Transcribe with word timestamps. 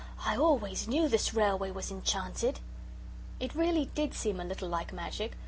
"I 0.25 0.35
always 0.35 0.87
knew 0.87 1.07
this 1.07 1.35
railway 1.35 1.69
was 1.69 1.91
enchanted." 1.91 2.59
It 3.39 3.53
really 3.53 3.91
did 3.93 4.15
seem 4.15 4.39
a 4.39 4.43
little 4.45 4.67
like 4.67 4.91
magic. 4.91 5.37